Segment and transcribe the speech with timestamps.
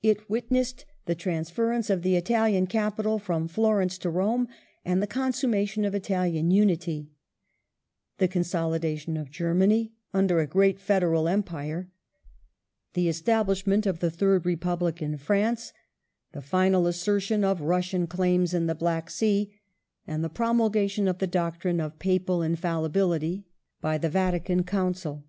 [0.00, 4.46] It witnessed the transference of the Italian capital from Florence to Rome
[4.84, 7.10] and the consummation of Italian Unity;
[8.18, 11.90] the consolidation of Germany under a great Federal Empire;
[12.94, 15.72] the establishment of the Third Republic in France;
[16.28, 19.52] ^ the final assertion of Russian claims in the Black Sea,
[20.06, 23.48] and the promulgation of the doctrine of Papal Infallibility
[23.80, 25.24] by the Vatican Council.